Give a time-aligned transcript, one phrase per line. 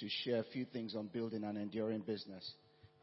[0.00, 2.52] to share a few things on building an enduring business.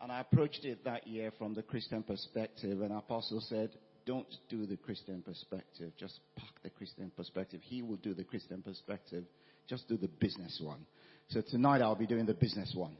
[0.01, 3.71] And I approached it that year from the Christian perspective, and Apostle said,
[4.05, 7.61] Don't do the Christian perspective, just park the Christian perspective.
[7.63, 9.23] He will do the Christian perspective,
[9.67, 10.85] just do the business one.
[11.29, 12.97] So tonight I'll be doing the business one.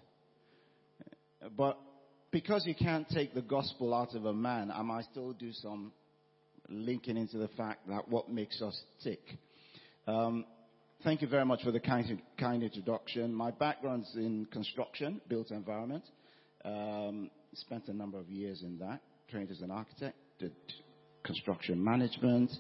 [1.56, 1.78] But
[2.32, 5.92] because you can't take the gospel out of a man, I might still do some
[6.68, 9.22] linking into the fact that what makes us tick.
[10.08, 10.46] Um,
[11.04, 13.34] thank you very much for the kind, kind introduction.
[13.34, 16.04] My background's in construction, built environment.
[16.66, 19.02] Um, spent a number of years in that.
[19.30, 20.54] Trained as an architect, did
[21.24, 22.52] construction management.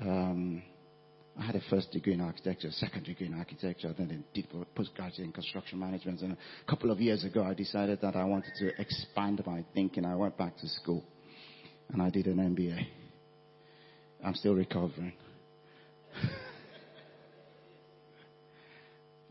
[0.00, 0.62] Um,
[1.38, 5.26] I had a first degree in architecture, a second degree in architecture, then did postgraduate
[5.26, 6.20] in construction management.
[6.20, 10.04] And a couple of years ago, I decided that I wanted to expand my thinking.
[10.04, 11.04] I went back to school
[11.92, 12.84] and I did an MBA.
[14.24, 15.12] I'm still recovering.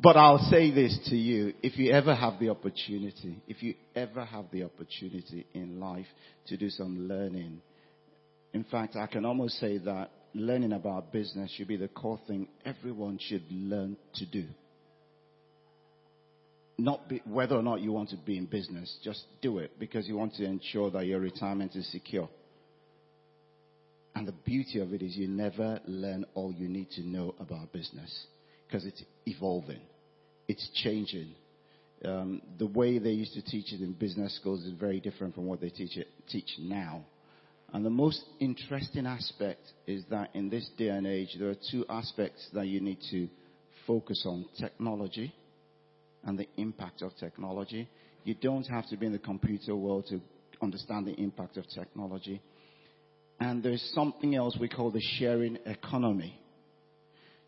[0.02, 1.54] but I'll say this to you.
[1.62, 6.08] If you ever have the opportunity, if you ever have the opportunity in life
[6.48, 7.62] to do some learning,
[8.54, 12.48] in fact, I can almost say that learning about business should be the core thing
[12.66, 14.46] everyone should learn to do.
[16.78, 20.08] Not be, whether or not you want to be in business, just do it because
[20.08, 22.30] you want to ensure that your retirement is secure.
[24.16, 27.74] And the beauty of it is you never learn all you need to know about
[27.74, 28.28] business
[28.70, 29.82] because it's evolving,
[30.50, 31.30] it's changing.
[32.04, 35.46] Um, the way they used to teach it in business schools is very different from
[35.46, 37.06] what they teach it teach now.
[37.72, 41.86] And the most interesting aspect is that in this day and age, there are two
[41.88, 43.30] aspects that you need to
[43.86, 45.32] focus on technology
[46.24, 47.88] and the impact of technology.
[48.24, 50.20] You don't have to be in the computer world to
[50.64, 52.42] understand the impact of technology.
[53.40, 56.40] And there's something else we call the sharing economy.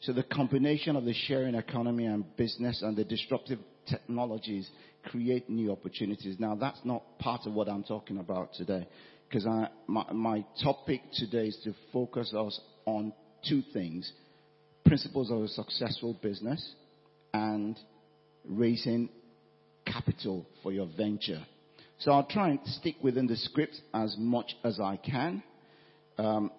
[0.01, 4.69] So the combination of the sharing economy and business and the disruptive technologies
[5.05, 6.37] create new opportunities.
[6.39, 8.87] Now that's not part of what I'm talking about today
[9.29, 9.45] because
[9.87, 13.13] my, my topic today is to focus us on
[13.47, 14.11] two things
[14.85, 16.73] principles of a successful business
[17.33, 17.77] and
[18.45, 19.07] raising
[19.85, 21.41] capital for your venture.
[21.99, 25.43] So I'll try and stick within the script as much as I can.
[26.17, 26.51] Um,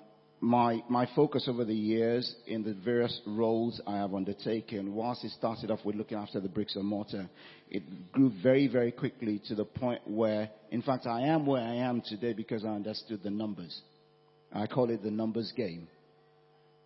[0.43, 5.31] my, my focus over the years in the various roles I have undertaken, whilst it
[5.31, 7.31] started off with looking after the bricks and mortar,
[7.71, 11.77] it grew very, very quickly to the point where, in fact, I am where I
[11.77, 13.81] am today because I understood the numbers.
[14.53, 15.87] I call it the numbers game.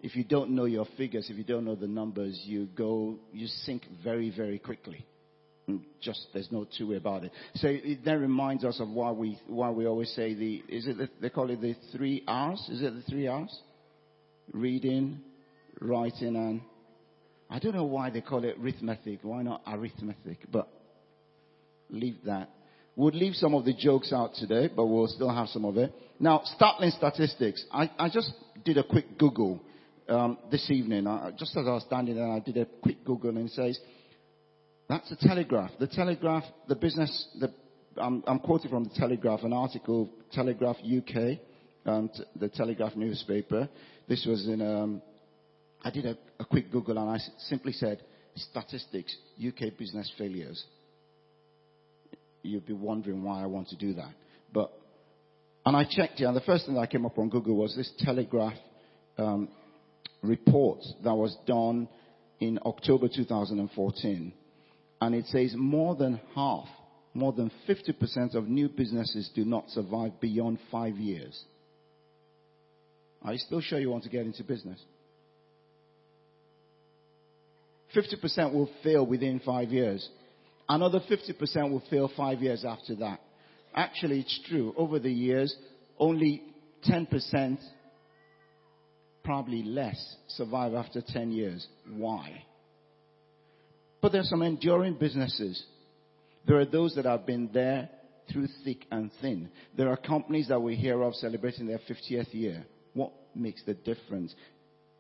[0.03, 3.47] If you don't know your figures, if you don't know the numbers, you go, you
[3.47, 5.07] sink very, very quickly.
[6.01, 7.33] Just there's no two way about it.
[7.57, 10.97] So it then reminds us of why we why we always say the is it
[10.97, 12.61] the, they call it the three R's?
[12.71, 13.57] Is it the three R's?
[14.53, 15.19] Reading,
[15.81, 16.61] writing, and
[17.51, 19.21] I don't know why they call it arithmetic.
[19.23, 20.39] Why not arithmetic?
[20.53, 20.69] But
[21.91, 22.51] leave that.
[22.95, 25.93] We'll leave some of the jokes out today, but we'll still have some of it.
[26.21, 27.65] Now, startling statistics.
[27.71, 28.31] I, I just
[28.65, 29.61] did a quick Google
[30.09, 31.07] um, this evening.
[31.07, 33.79] I, just as I was standing there, I did a quick Google and it says
[34.89, 35.71] that's the Telegraph.
[35.81, 37.53] The Telegraph, the business, the,
[38.01, 41.39] I'm, I'm quoting from the Telegraph, an article, Telegraph UK,
[41.87, 43.69] um, t- the Telegraph newspaper.
[44.09, 45.03] This was in, um,
[45.83, 48.03] I did a, a quick Google and I simply said,
[48.37, 50.63] statistics, UK business failures.
[52.43, 54.13] You'd be wondering why I want to do that.
[54.53, 54.71] But,
[55.65, 57.91] and I checked it, and the first thing that came up on Google was this
[57.99, 58.57] Telegraph
[59.19, 59.49] um,
[60.23, 61.89] report that was done
[62.39, 64.33] in October 2014
[65.01, 66.67] and it says more than half,
[67.15, 71.45] more than 50% of new businesses do not survive beyond five years.
[73.23, 74.81] Are you still sure you want to get into business?
[77.95, 80.07] 50% will fail within five years.
[80.69, 83.21] Another 50% will fail five years after that.
[83.75, 84.75] Actually, it's true.
[84.77, 85.55] Over the years,
[85.99, 86.43] only
[86.89, 87.59] 10%,
[89.25, 91.67] probably less, survive after 10 years.
[91.91, 92.43] Why?
[94.07, 95.61] But there are some enduring businesses.
[96.47, 97.89] There are those that have been there
[98.31, 99.49] through thick and thin.
[99.77, 102.65] There are companies that we hear of celebrating their 50th year.
[102.95, 104.33] What makes the difference?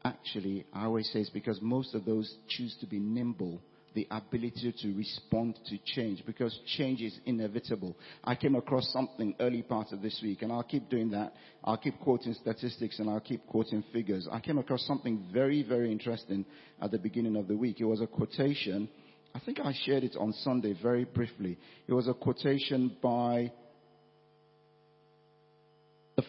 [0.05, 3.61] Actually, I always say it's because most of those choose to be nimble
[3.96, 7.96] the ability to respond to change because change is inevitable.
[8.22, 11.32] I came across something early part of this week and I'll keep doing that.
[11.64, 14.28] I'll keep quoting statistics and I'll keep quoting figures.
[14.31, 16.44] I came across something very, very interesting
[16.82, 17.81] at the beginning of the week.
[17.81, 18.87] It was a quotation.
[19.34, 21.56] I think I shared it on Sunday very briefly.
[21.88, 23.50] It was a quotation by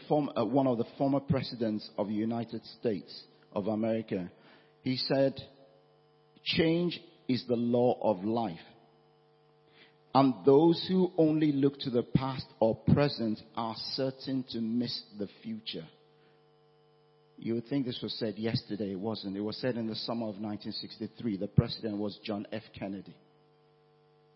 [0.08, 4.32] form, uh, one of the former presidents of the United States of America.
[4.84, 5.34] He said,
[6.46, 6.98] change
[7.28, 8.60] is the law of life.
[10.16, 15.28] And those who only look to the past or present are certain to miss the
[15.44, 15.86] future.
[17.38, 18.94] You would think this was said yesterday.
[18.94, 19.38] It wasn't.
[19.38, 21.38] It was said in the summer of 1963.
[21.38, 22.64] The president was John F.
[22.78, 23.16] Kennedy.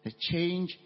[0.03, 0.77] The change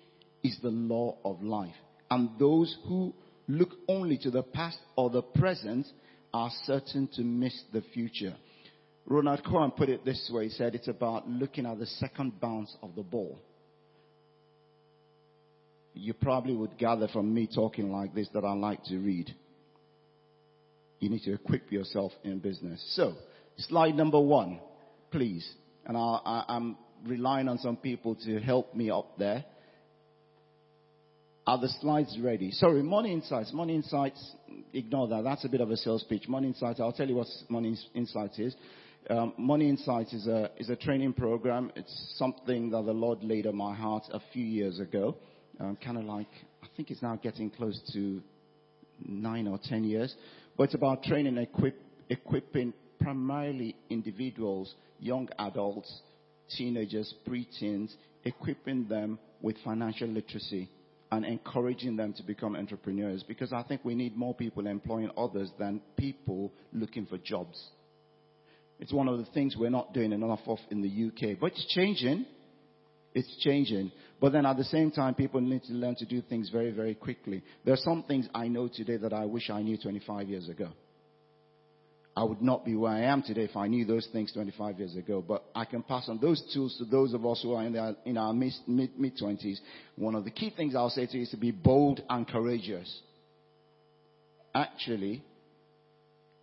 [0.43, 1.75] is the law of life.
[2.09, 3.13] And those who
[3.47, 5.87] look only to the past or the present
[6.33, 8.35] are certain to miss the future.
[9.07, 10.45] Ronald Cohen put it this way.
[10.45, 13.39] He said it's about looking at the second bounce of the ball.
[15.93, 19.33] You probably would gather from me talking like this that I like to read.
[20.99, 22.83] You need to equip yourself in business.
[22.95, 23.13] So,
[23.57, 24.59] slide number one,
[25.11, 25.47] please.
[25.85, 29.45] And I, am relying on some people to help me up there.
[31.47, 32.51] Are the slides ready?
[32.51, 33.53] Sorry, Money Insights.
[33.53, 34.35] Money Insights,
[34.73, 35.23] ignore that.
[35.23, 36.27] That's a bit of a sales pitch.
[36.27, 38.55] Money Insights, I'll tell you what Money Insights is.
[39.09, 41.71] Um, Money Insights is a, is a training program.
[41.75, 45.15] It's something that the Lord laid on my heart a few years ago.
[45.59, 46.27] Um, kind of like,
[46.63, 48.21] I think it's now getting close to
[49.05, 50.15] nine or ten years.
[50.57, 51.79] But it's about training, equip,
[52.09, 56.01] equipping primarily individuals, young adults,
[56.57, 57.93] teenagers, preteens,
[58.23, 60.67] equipping them with financial literacy
[61.11, 65.51] and encouraging them to become entrepreneurs because I think we need more people employing others
[65.59, 67.63] than people looking for jobs.
[68.79, 71.65] It's one of the things we're not doing enough of in the UK, but it's
[71.73, 72.25] changing.
[73.13, 73.91] It's changing.
[74.19, 76.95] But then at the same time, people need to learn to do things very, very
[76.95, 77.41] quickly.
[77.63, 80.69] There are some things I know today that I wish I knew 25 years ago.
[82.17, 84.95] I would not be where I am today if I knew those things 25 years
[84.95, 85.23] ago.
[85.25, 87.75] But I can pass on those tools to those of us who are in,
[88.05, 89.57] in our mid, mid 20s.
[89.97, 93.01] One of the key things I'll say to you is to be bold and courageous.
[94.53, 95.23] Actually,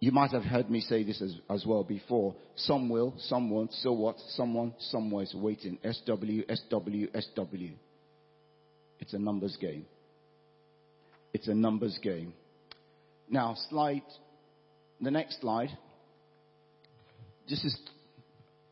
[0.03, 2.35] you might have heard me say this as, as well before.
[2.57, 3.73] Some will, some won't.
[3.73, 4.17] So what?
[4.31, 5.79] Someone, somewhere is waiting.
[5.85, 7.71] SW, SW, SW.
[8.99, 9.87] It's a numbers game.
[11.33, 12.33] It's a numbers game.
[13.31, 14.03] Now, slide
[15.01, 15.71] the next slide.
[17.49, 17.79] This is,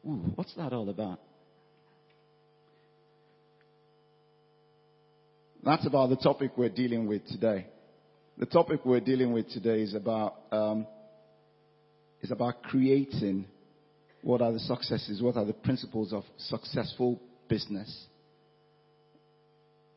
[0.05, 1.21] ooh, what's that all about?
[5.63, 7.69] That's about the topic we're dealing with today.
[8.37, 10.89] The topic we're dealing with today is about um,
[12.23, 13.47] is about creating
[14.23, 18.07] what are the successes, what are the principles of successful business.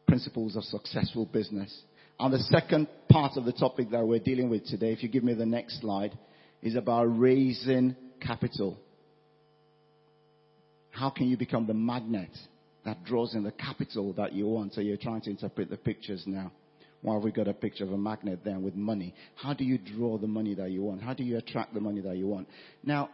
[0.07, 1.81] Principles of successful business.
[2.19, 5.23] And the second part of the topic that we're dealing with today, if you give
[5.23, 6.17] me the next slide,
[6.61, 8.77] is about raising capital.
[10.91, 12.29] How can you become the magnet
[12.85, 14.73] that draws in the capital that you want?
[14.73, 16.51] So you're trying to interpret the pictures now.
[17.05, 19.13] Have we got a picture of a magnet there with money?
[19.35, 21.01] How do you draw the money that you want?
[21.01, 22.47] How do you attract the money that you want?
[22.83, 23.09] Now,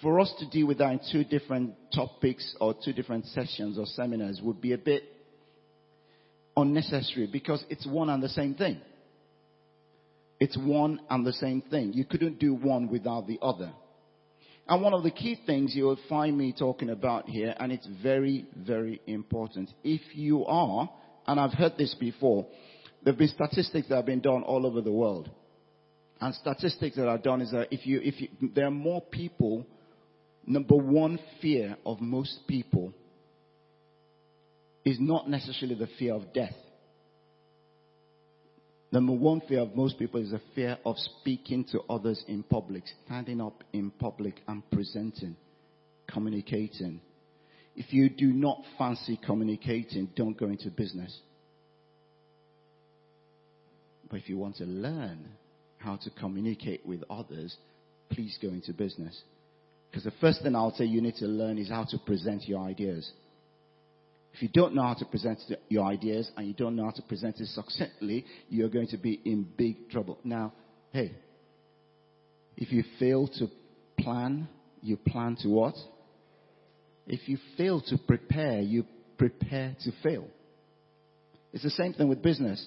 [0.00, 3.86] for us to deal with that in two different topics or two different sessions or
[3.86, 5.04] seminars would be a bit
[6.56, 8.80] unnecessary because it's one and the same thing.
[10.40, 11.92] It's one and the same thing.
[11.92, 13.72] You couldn't do one without the other.
[14.68, 17.86] And one of the key things you will find me talking about here, and it's
[18.02, 19.70] very, very important.
[19.84, 20.90] If you are,
[21.26, 22.46] and I've heard this before,
[23.04, 25.28] there have been statistics that have been done all over the world.
[26.20, 29.66] And statistics that are done is that if you, if you, there are more people,
[30.46, 32.92] number one fear of most people
[34.84, 36.54] is not necessarily the fear of death.
[38.92, 42.84] Number one fear of most people is the fear of speaking to others in public,
[43.06, 45.34] standing up in public and presenting,
[46.06, 47.00] communicating.
[47.74, 51.18] If you do not fancy communicating, don't go into business.
[54.12, 55.26] But if you want to learn
[55.78, 57.56] how to communicate with others,
[58.10, 59.18] please go into business.
[59.90, 62.60] Because the first thing I'll say you need to learn is how to present your
[62.60, 63.10] ideas.
[64.34, 65.40] If you don't know how to present
[65.70, 69.18] your ideas and you don't know how to present it succinctly, you're going to be
[69.24, 70.18] in big trouble.
[70.24, 70.52] Now,
[70.92, 71.12] hey,
[72.58, 73.46] if you fail to
[73.98, 74.46] plan,
[74.82, 75.74] you plan to what?
[77.06, 78.84] If you fail to prepare, you
[79.16, 80.26] prepare to fail.
[81.54, 82.66] It's the same thing with business.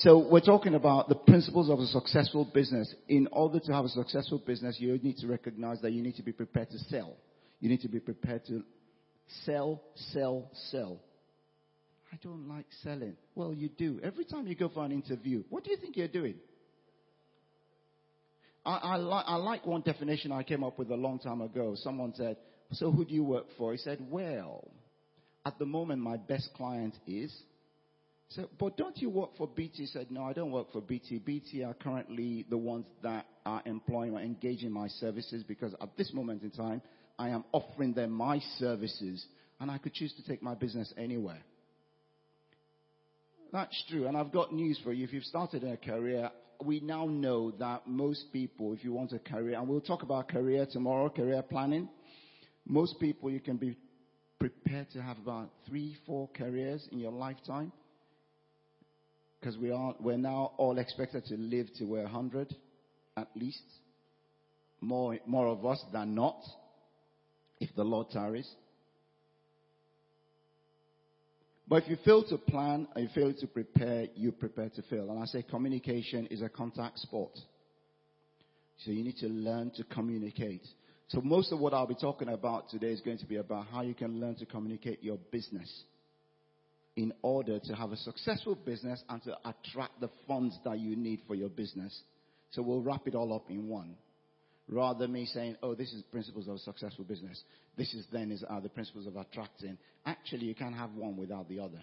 [0.00, 2.94] So we're talking about the principles of a successful business.
[3.08, 6.22] In order to have a successful business, you need to recognize that you need to
[6.22, 7.18] be prepared to sell.
[7.60, 8.62] You need to be prepared to
[9.44, 11.00] sell, sell, sell.
[12.10, 13.14] I don't like selling.
[13.34, 14.00] Well, you do.
[14.02, 16.36] Every time you go for an interview, what do you think you're doing?
[18.64, 21.74] I, I, li- I like one definition I came up with a long time ago.
[21.76, 22.38] Someone said,
[22.72, 23.72] So who do you work for?
[23.72, 24.66] He said, Well,
[25.44, 27.34] at the moment, my best client is
[28.30, 29.72] so, but don't you work for BT?
[29.78, 31.18] He said, no, I don't work for BT.
[31.18, 36.12] BT are currently the ones that are employing or engaging my services because at this
[36.14, 36.80] moment in time,
[37.18, 39.26] I am offering them my services
[39.58, 41.40] and I could choose to take my business anywhere.
[43.52, 44.06] That's true.
[44.06, 45.04] And I've got news for you.
[45.04, 46.30] If you've started a career,
[46.64, 50.28] we now know that most people, if you want a career, and we'll talk about
[50.28, 51.88] career tomorrow, career planning.
[52.64, 53.76] Most people, you can be
[54.38, 57.72] prepared to have about three, four careers in your lifetime.
[59.40, 62.54] Because we are, we're now all expected to live to we're 100,
[63.16, 63.62] at least.
[64.82, 66.38] More, more of us than not,
[67.58, 68.48] if the Lord tarries.
[71.68, 75.10] But if you fail to plan and you fail to prepare, you prepare to fail.
[75.10, 77.32] And I say communication is a contact sport.
[78.84, 80.66] So you need to learn to communicate.
[81.08, 83.82] So most of what I'll be talking about today is going to be about how
[83.82, 85.84] you can learn to communicate your business
[86.96, 91.20] in order to have a successful business and to attract the funds that you need
[91.26, 91.98] for your business.
[92.50, 93.94] So we'll wrap it all up in one
[94.68, 97.42] rather than me saying, oh, this is principles of a successful business.
[97.76, 99.76] This is then is the principles of attracting.
[100.06, 101.80] Actually, you can't have one without the other.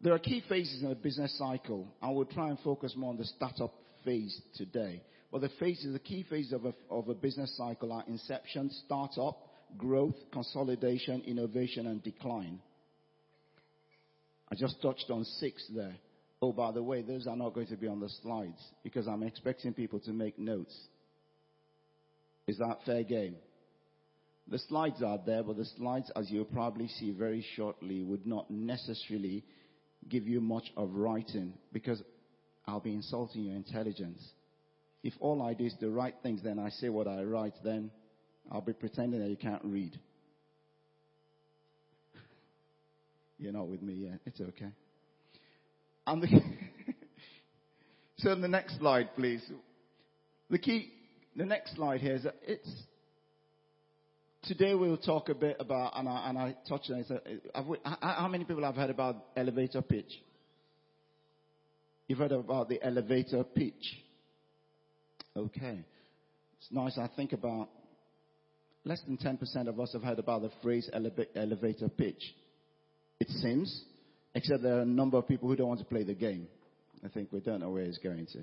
[0.00, 1.88] There are key phases in a business cycle.
[2.00, 3.74] I will try and focus more on the startup
[4.04, 5.02] phase today.
[5.30, 9.38] But the phases, the key phases of a, of a business cycle are inception, startup,
[9.76, 12.60] growth, consolidation, innovation, and decline.
[14.50, 15.96] I just touched on six there.
[16.40, 19.22] Oh, by the way, those are not going to be on the slides because I'm
[19.22, 20.74] expecting people to make notes.
[22.46, 23.36] Is that fair game?
[24.50, 28.50] The slides are there, but the slides, as you'll probably see very shortly, would not
[28.50, 29.44] necessarily
[30.08, 32.02] give you much of writing because
[32.66, 34.22] I'll be insulting your intelligence.
[35.02, 37.90] If all I do is the right things, then I say what I write, then
[38.50, 39.98] I'll be pretending that you can't read.
[43.38, 44.20] You're not with me yet.
[44.26, 44.70] It's okay.
[46.06, 46.28] And the
[48.18, 49.42] so the next slide, please.
[50.50, 50.90] The key,
[51.36, 52.68] the next slide here is that it's
[54.44, 57.42] today we'll talk a bit about, and I, and I touched on it.
[58.00, 60.10] how many people have heard about elevator pitch?
[62.08, 64.02] You've heard about the elevator pitch.
[65.36, 65.84] Okay.
[66.58, 66.96] It's nice.
[66.98, 67.68] I think about
[68.88, 72.22] less than 10% of us have heard about the phrase elevator pitch.
[73.20, 73.84] It seems
[74.34, 76.46] Except there are a number of people who don't want to play the game.
[77.04, 78.40] I think we don't know where it's going to.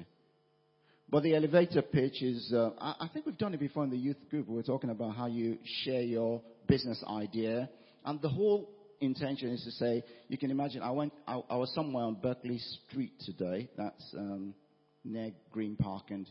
[1.10, 3.98] But the elevator pitch is, uh, I, I, think we've done it before in the
[3.98, 4.48] youth group.
[4.48, 7.70] We are talking about how you share your business idea.
[8.04, 11.72] And the whole intention is to say, you can imagine, I went, I, I was
[11.76, 12.60] somewhere on Berkeley
[12.90, 13.70] Street today.
[13.78, 14.56] That's um,
[15.04, 16.06] near Green Park.
[16.10, 16.28] And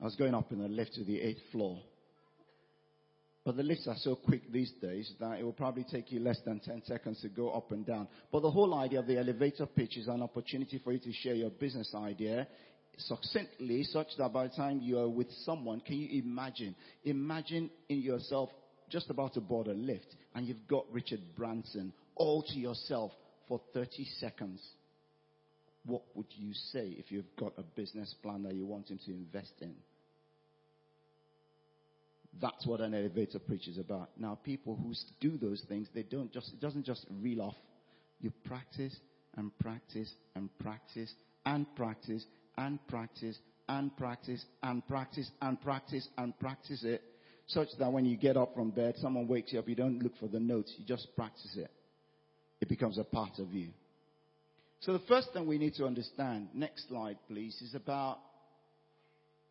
[0.00, 1.80] I was going up in the lift to the eighth floor.
[3.46, 6.40] But the lifts are so quick these days that it will probably take you less
[6.44, 8.08] than 10 seconds to go up and down.
[8.32, 11.34] But the whole idea of the elevator pitch is an opportunity for you to share
[11.34, 12.48] your business idea
[12.98, 16.74] succinctly such that by the time you are with someone, can you imagine?
[17.04, 18.50] Imagine in yourself
[18.90, 23.12] just about to board a lift and you've got Richard Branson all to yourself
[23.46, 24.60] for 30 seconds.
[25.84, 29.12] What would you say if you've got a business plan that you want him to
[29.12, 29.76] invest in?
[32.40, 34.10] That's what an elevator pitch is about.
[34.18, 37.54] Now, people who do those things, they don't just, it doesn't just reel off.
[38.20, 38.94] You practice
[39.36, 41.12] and practice and practice
[41.44, 42.24] and practice
[42.56, 43.38] and practice
[43.68, 47.02] and practice and practice and practice and practice it
[47.46, 50.16] such that when you get up from bed, someone wakes you up, you don't look
[50.18, 51.70] for the notes, you just practice it.
[52.60, 53.68] It becomes a part of you.
[54.80, 58.18] So the first thing we need to understand, next slide please, is about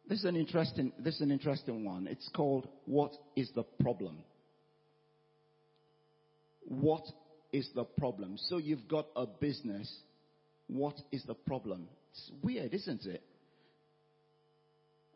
[0.07, 2.07] this is an interesting, this is an interesting one.
[2.07, 4.17] It's called What is the Problem?
[6.67, 7.03] What
[7.51, 8.38] is the problem?
[8.38, 9.91] So you've got a business.
[10.67, 11.88] What is the problem?
[12.12, 13.21] It's weird, isn't it?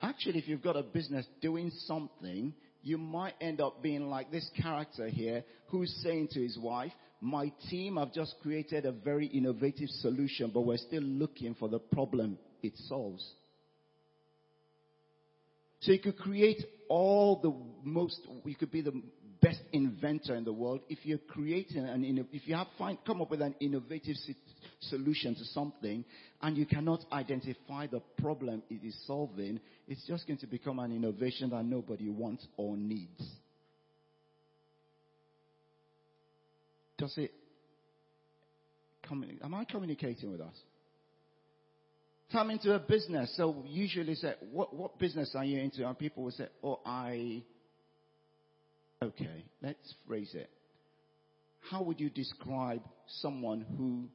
[0.01, 4.49] Actually, if you've got a business doing something, you might end up being like this
[4.61, 9.89] character here who's saying to his wife, My team have just created a very innovative
[9.89, 13.25] solution, but we're still looking for the problem it solves.
[15.81, 19.01] So you could create all the most, you could be the
[19.41, 20.81] best inventor in the world.
[20.89, 24.15] If you're creating an, if you have find, come up with an innovative
[24.81, 26.03] solution to something
[26.41, 30.93] and you cannot identify the problem it is solving, it's just going to become an
[30.93, 33.23] innovation that nobody wants or needs.
[36.97, 37.31] Does it,
[39.09, 40.55] am I communicating with us?
[42.31, 43.33] Come into a business.
[43.37, 45.87] So usually say, what, what business are you into?
[45.87, 47.43] And people will say, oh, I,
[49.03, 50.49] okay, let's phrase it.
[51.69, 52.81] How would you describe
[53.21, 54.07] someone who,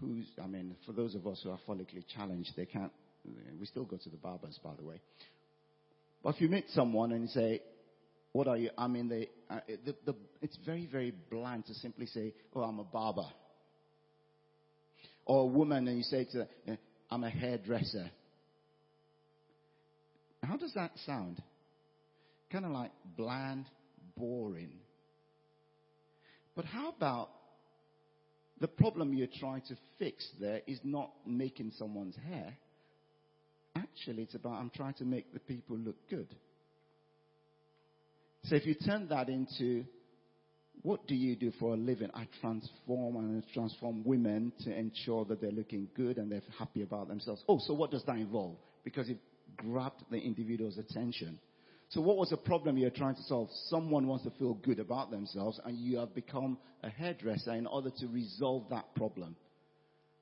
[0.00, 2.92] who's, I mean, for those of us who are follically challenged, they can't,
[3.58, 5.00] we still go to the barbers, by the way.
[6.22, 7.60] But if you meet someone and say,
[8.32, 8.70] What are you?
[8.76, 12.78] I mean, the, uh, the, the, it's very, very bland to simply say, oh, I'm
[12.78, 13.26] a barber.
[15.28, 16.78] Or a woman and you say to her,
[17.10, 18.10] I'm a hairdresser.
[20.42, 21.40] How does that sound?
[22.50, 23.66] Kind of like bland,
[24.16, 24.72] boring.
[26.56, 27.28] But how about
[28.60, 32.56] the problem you're trying to fix there is not making someone's hair.
[33.76, 36.28] Actually, it's about I'm trying to make the people look good.
[38.44, 39.84] So if you turn that into
[40.82, 42.10] what do you do for a living?
[42.14, 47.08] I transform and transform women to ensure that they're looking good and they're happy about
[47.08, 47.42] themselves.
[47.48, 48.56] Oh, so what does that involve?
[48.84, 49.18] Because it
[49.56, 51.38] grabbed the individual's attention.
[51.90, 53.48] So what was the problem you're trying to solve?
[53.68, 57.90] Someone wants to feel good about themselves and you have become a hairdresser in order
[57.98, 59.36] to resolve that problem.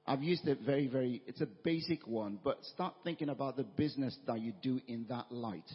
[0.06, 4.16] I've used it very, very, it's a basic one, but start thinking about the business
[4.28, 5.68] that you do in that light.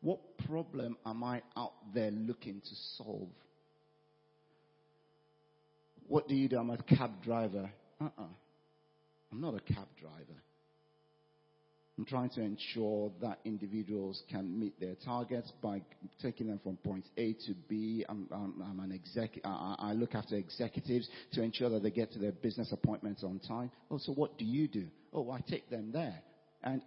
[0.00, 3.28] What problem am I out there looking to solve?
[6.08, 6.58] What do you do?
[6.58, 7.70] I'm a cab driver.
[8.00, 8.22] Uh-uh.
[9.32, 10.40] I'm not a cab driver.
[11.98, 15.80] I'm trying to ensure that individuals can meet their targets by
[16.20, 18.04] taking them from point A to B.
[18.06, 22.12] I'm, I'm, I'm an exec, I, I, look after executives to ensure that they get
[22.12, 23.70] to their business appointments on time.
[23.90, 24.88] Oh, so what do you do?
[25.14, 26.20] Oh, I take them there.
[26.62, 26.82] And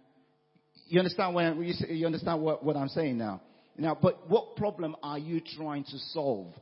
[0.86, 3.42] you understand when you understand what, what I'm saying now?
[3.76, 6.54] Now, but what problem are you trying to solve?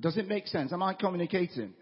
[0.00, 0.72] Does it make sense?
[0.72, 1.74] Am I communicating?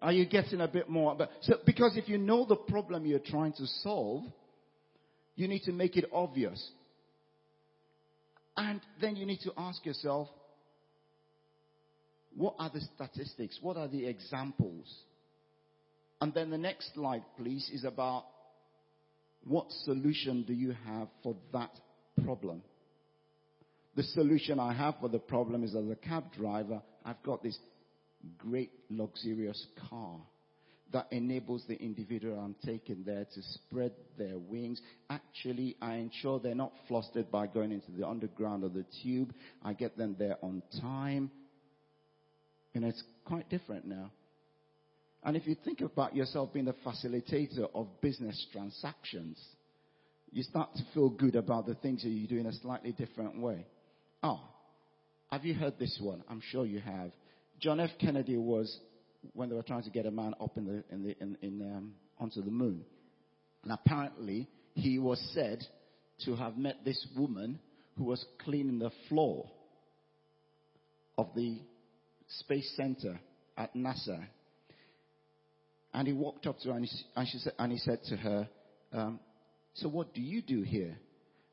[0.00, 1.14] Are you getting a bit more?
[1.16, 4.24] But, so, because if you know the problem you're trying to solve,
[5.34, 6.70] you need to make it obvious.
[8.56, 10.28] And then you need to ask yourself,
[12.36, 13.58] what are the statistics?
[13.60, 14.86] What are the examples?
[16.20, 18.24] And then the next slide, please, is about
[19.44, 21.70] what solution do you have for that
[22.22, 22.62] problem?
[23.96, 27.58] The solution I have for the problem is as a cab driver, I've got this
[28.38, 30.20] great luxurious car
[30.92, 34.80] that enables the individual I'm taking there to spread their wings.
[35.08, 39.32] Actually, I ensure they're not flustered by going into the underground or the tube.
[39.62, 41.30] I get them there on time.
[42.74, 44.10] And it's quite different now.
[45.22, 49.38] And if you think about yourself being the facilitator of business transactions,
[50.32, 53.38] you start to feel good about the things that you do in a slightly different
[53.38, 53.66] way.
[54.22, 54.40] Oh,
[55.30, 56.24] have you heard this one?
[56.28, 57.12] I'm sure you have.
[57.60, 57.90] John F.
[58.00, 58.78] Kennedy was
[59.32, 61.62] when they were trying to get a man up in the, in the, in, in,
[61.62, 62.84] um, onto the moon.
[63.62, 65.62] And apparently, he was said
[66.24, 67.60] to have met this woman
[67.96, 69.48] who was cleaning the floor
[71.18, 71.58] of the
[72.28, 73.20] space center
[73.56, 74.24] at NASA.
[75.92, 78.16] And he walked up to her and he, and she said, and he said to
[78.16, 78.48] her,
[78.92, 79.20] um,
[79.74, 80.96] so what do you do here?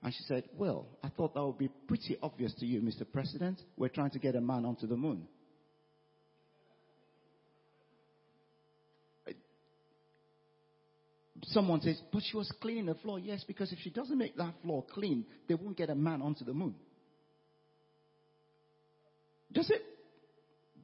[0.08, 3.06] And she said, well, I thought that would be pretty obvious to you, Mr.
[3.12, 3.60] President.
[3.76, 5.28] We're trying to get a man onto the moon.
[9.28, 9.34] Uh,
[11.48, 13.20] someone says, but she was cleaning the floor.
[13.20, 16.46] Yes, because if she doesn't make that floor clean, they won't get a man onto
[16.46, 16.76] the moon.
[19.52, 19.82] Does it?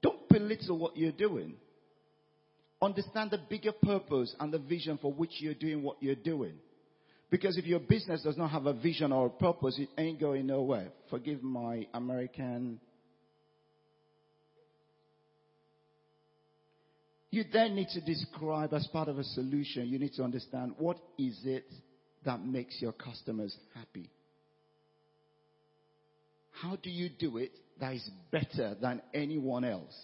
[0.02, 1.54] Don't belittle what you're doing.
[2.82, 6.56] Understand the bigger purpose and the vision for which you're doing what you're doing.
[7.34, 10.46] Because if your business does not have a vision or a purpose, it ain't going
[10.46, 10.90] nowhere.
[11.10, 12.80] Forgive my American
[17.32, 20.98] You then need to describe as part of a solution, you need to understand what
[21.18, 21.66] is it
[22.24, 24.12] that makes your customers happy?
[26.52, 29.96] How do you do it that is better than anyone else?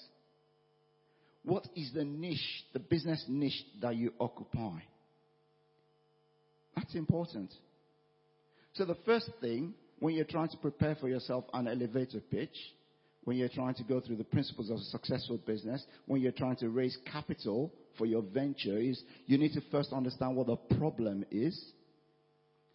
[1.44, 4.80] What is the niche, the business niche that you occupy?
[6.76, 7.54] That's important.
[8.74, 12.56] So the first thing, when you're trying to prepare for yourself an elevator pitch,
[13.26, 16.56] when you're trying to go through the principles of a successful business, when you're trying
[16.58, 21.26] to raise capital for your venture, is you need to first understand what the problem
[21.30, 21.62] is.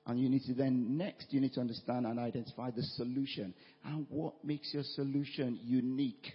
[0.07, 3.54] And you need to then, next, you need to understand and identify the solution.
[3.85, 6.35] And what makes your solution unique?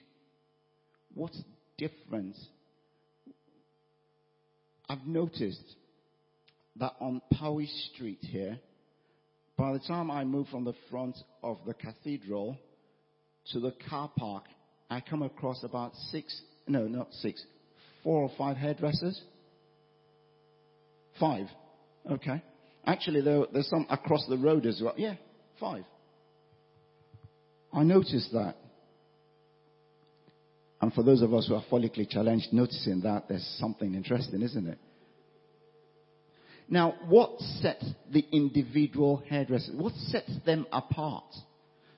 [1.13, 1.39] What's
[1.77, 2.35] different?
[4.89, 5.75] I've noticed
[6.79, 8.57] that on Powis Street here,
[9.57, 12.57] by the time I move from the front of the cathedral
[13.51, 14.43] to the car park,
[14.89, 17.43] I come across about six, no, not six,
[18.03, 19.21] four or five hairdressers.
[21.19, 21.47] Five.
[22.09, 22.41] Okay.
[22.85, 24.93] Actually, there, there's some across the road as well.
[24.97, 25.15] Yeah,
[25.59, 25.83] five.
[27.73, 28.55] I noticed that.
[30.81, 34.67] And for those of us who are follically challenged, noticing that, there's something interesting, isn't
[34.67, 34.77] it?
[36.69, 41.25] Now, what sets the individual hairdressers, what sets them apart?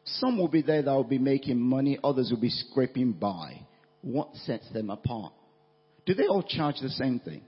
[0.05, 3.60] Some will be there that will be making money, others will be scraping by.
[4.01, 5.34] What sets them apart?
[6.05, 7.41] Do they all charge the same thing?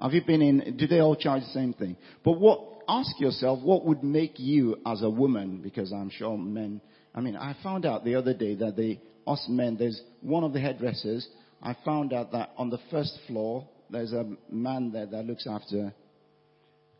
[0.00, 1.96] Have you been in, do they all charge the same thing?
[2.24, 6.80] But what, ask yourself, what would make you as a woman, because I'm sure men,
[7.14, 10.52] I mean, I found out the other day that they, us men, there's one of
[10.52, 11.26] the hairdressers,
[11.60, 15.92] I found out that on the first floor, there's a man there that looks after,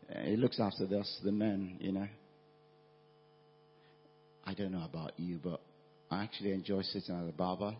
[0.09, 2.07] Uh, he looks after us, the men, you know.
[4.45, 5.61] I don't know about you, but
[6.09, 7.75] I actually enjoy sitting at the barber.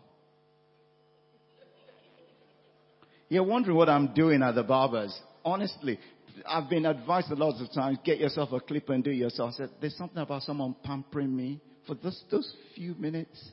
[3.28, 5.16] You're wondering what I'm doing at the barbers.
[5.44, 5.98] Honestly,
[6.46, 9.54] I've been advised a lot of times, get yourself a clip and do yourself.
[9.54, 13.50] I said, there's something about someone pampering me for those, those few minutes.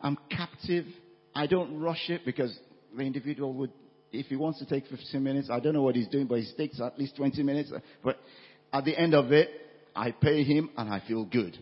[0.00, 0.86] I'm captive.
[1.34, 2.56] I don't rush it because
[2.96, 3.70] the individual would,
[4.12, 6.46] if he wants to take 15 minutes, I don't know what he's doing, but he
[6.56, 7.72] takes at least 20 minutes.
[8.04, 8.18] But
[8.72, 9.48] at the end of it,
[9.94, 11.58] I pay him and I feel good.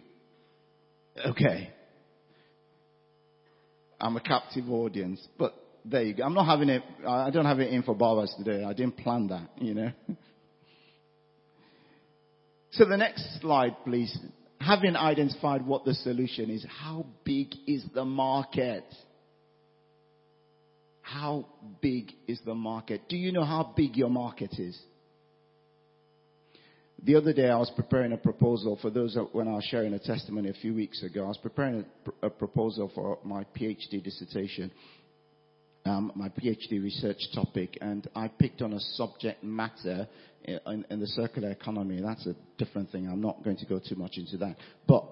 [1.24, 1.70] Okay.
[4.00, 6.24] I'm a captive audience, but there you go.
[6.24, 8.64] I'm not having it, I don't have it in for barbers today.
[8.64, 9.90] I didn't plan that, you know.
[12.72, 14.16] so the next slide, please.
[14.60, 18.84] Having identified what the solution is, how big is the market?
[21.10, 21.44] How
[21.82, 23.08] big is the market?
[23.08, 24.80] Do you know how big your market is?
[27.02, 29.98] The other day I was preparing a proposal for those when I was sharing a
[29.98, 31.24] testimony a few weeks ago.
[31.24, 31.84] I was preparing
[32.22, 34.70] a, a proposal for my PhD dissertation,
[35.84, 40.06] um, my PhD research topic, and I picked on a subject matter
[40.44, 42.00] in, in, the circular economy.
[42.00, 43.08] That's a different thing.
[43.08, 44.54] I'm not going to go too much into that.
[44.86, 45.06] But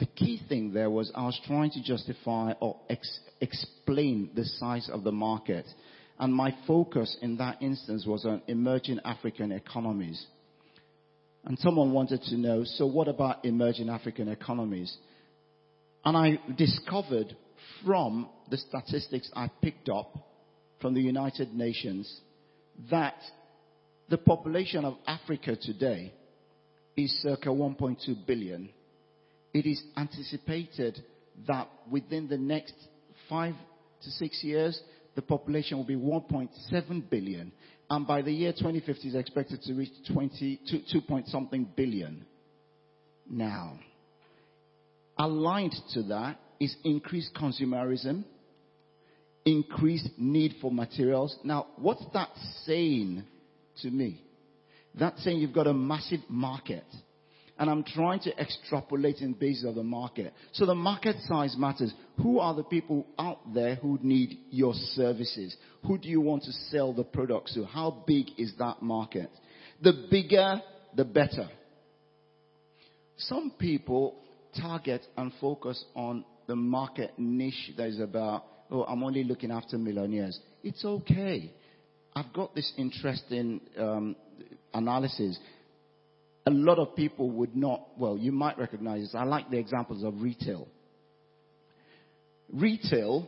[0.00, 4.88] the key thing there was I was trying to justify or ex- explain the size
[4.92, 5.66] of the market.
[6.18, 10.24] And my focus in that instance was on emerging African economies.
[11.44, 14.96] And someone wanted to know, so what about emerging African economies?
[16.04, 17.36] And I discovered
[17.84, 20.16] from the statistics I picked up
[20.80, 22.20] from the United Nations
[22.90, 23.16] that
[24.08, 26.12] the population of Africa today
[26.96, 28.68] is circa 1.2 billion.
[29.52, 31.02] It is anticipated
[31.48, 32.74] that within the next
[33.28, 33.54] five
[34.02, 34.80] to six years,
[35.14, 37.52] the population will be 1.7 billion.
[37.90, 42.24] And by the year 2050 is expected to reach 20, 2, 2 point something billion.
[43.28, 43.78] Now,
[45.18, 48.24] aligned to that is increased consumerism,
[49.44, 51.36] increased need for materials.
[51.44, 52.30] Now, what's that
[52.64, 53.24] saying
[53.82, 54.22] to me?
[54.94, 56.84] That's saying you've got a massive market.
[57.56, 60.32] And I'm trying to extrapolate in basis of the market.
[60.52, 61.92] So the market size matters.
[62.20, 65.56] Who are the people out there who need your services?
[65.86, 67.64] Who do you want to sell the products to?
[67.64, 69.30] How big is that market?
[69.82, 70.60] The bigger,
[70.96, 71.48] the better.
[73.16, 74.16] Some people
[74.60, 79.78] target and focus on the market niche that is about, oh, I'm only looking after
[79.78, 80.38] millionaires.
[80.62, 81.52] It's okay.
[82.16, 84.16] I've got this interesting um,
[84.72, 85.38] analysis.
[86.46, 89.14] A lot of people would not, well, you might recognize this.
[89.14, 90.68] I like the examples of retail.
[92.52, 93.26] Retail,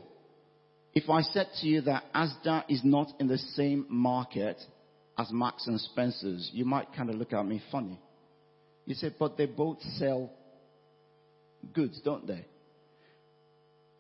[0.95, 4.61] if I said to you that Asda is not in the same market
[5.19, 7.99] as Marks and Spencer's, you might kind of look at me funny.
[8.85, 10.31] You say, but they both sell
[11.73, 12.45] goods, don't they?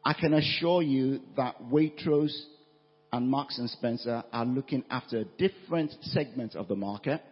[0.04, 2.38] I can assure you that Waitrose
[3.12, 7.22] and Marks and Spencer are looking after a different segment of the market.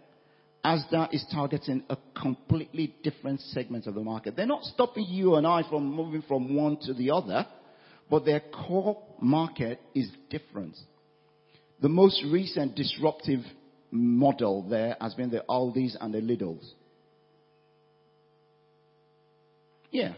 [0.64, 4.34] Asda is targeting a completely different segment of the market.
[4.34, 7.46] They're not stopping you and I from moving from one to the other,
[8.10, 10.76] but their core market is different.
[11.82, 13.40] The most recent disruptive
[13.90, 16.66] model there has been the Aldis and the Lidls.
[19.90, 20.14] Yeah.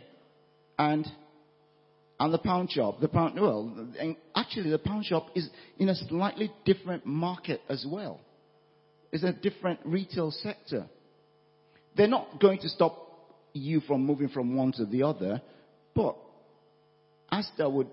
[0.79, 1.07] And
[2.19, 3.91] and the pound shop, the pound, well,
[4.35, 8.21] actually the pound shop is in a slightly different market as well.
[9.17, 10.85] It's a different retail sector.
[11.97, 12.99] They're not going to stop
[13.55, 15.41] you from moving from one to the other,
[15.95, 16.19] but
[17.33, 17.89] Asda would,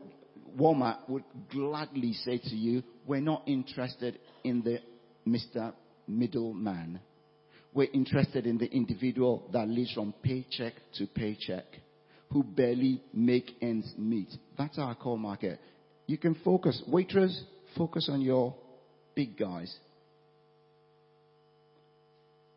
[0.59, 4.79] Walmart would gladly say to you, we're not interested in the
[5.25, 5.71] Mr.
[6.09, 6.99] Middleman.
[7.73, 11.63] We're interested in the individual that lives from paycheck to paycheck
[12.31, 14.27] who barely make ends meet.
[14.57, 15.62] That's our core market.
[16.05, 17.43] You can focus, Waitrose,
[17.77, 18.53] focus on your
[19.15, 19.73] big guys.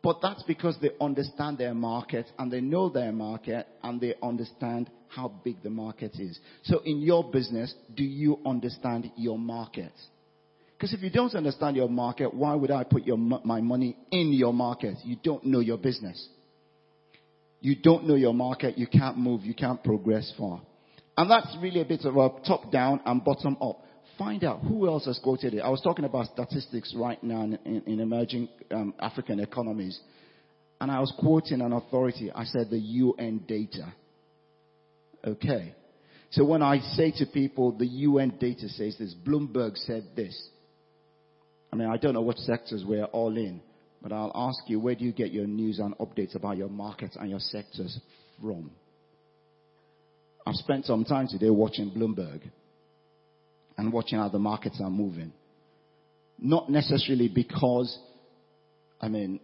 [0.07, 4.89] But that's because they understand their market and they know their market and they understand
[5.09, 6.39] how big the market is.
[6.63, 9.91] So in your business, do you understand your market?
[10.77, 14.31] Because if you don't understand your market, why would I put your, my money in
[14.31, 14.95] your market?
[15.03, 16.25] You don't know your business.
[17.59, 20.61] You don't know your market, you can't move, you can't progress far.
[21.17, 23.81] And that's really a bit of a top down and bottom up.
[24.17, 25.59] Find out who else has quoted it.
[25.59, 29.99] I was talking about statistics right now in, in, in emerging um, African economies.
[30.81, 32.31] And I was quoting an authority.
[32.33, 33.93] I said the UN data.
[35.25, 35.75] Okay.
[36.31, 40.49] So when I say to people, the UN data says this, Bloomberg said this.
[41.71, 43.61] I mean, I don't know what sectors we're all in,
[44.01, 47.17] but I'll ask you, where do you get your news and updates about your markets
[47.19, 47.99] and your sectors
[48.41, 48.71] from?
[50.45, 52.41] I've spent some time today watching Bloomberg
[53.77, 55.31] and watching how the markets are moving.
[56.39, 57.97] Not necessarily because,
[59.01, 59.39] I mean,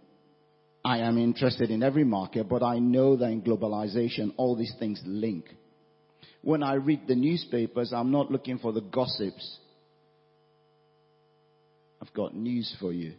[0.86, 5.02] I am interested in every market, but I know that in globalization, all these things
[5.06, 5.46] link.
[6.42, 9.60] When I read the newspapers, I'm not looking for the gossips.
[12.02, 13.14] I've got news for you.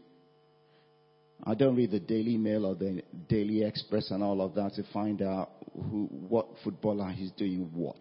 [1.42, 4.84] I don't read the Daily Mail or the Daily Express and all of that to
[4.92, 7.96] find out who, what footballer is doing what.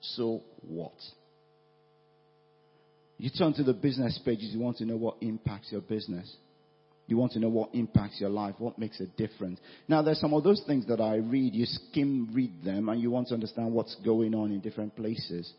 [0.00, 0.94] So what?
[3.18, 6.34] You turn to the business pages, you want to know what impacts your business.
[7.06, 9.60] You want to know what impacts your life, what makes a difference.
[9.88, 13.10] Now, there's some of those things that I read, you skim read them, and you
[13.10, 15.52] want to understand what's going on in different places.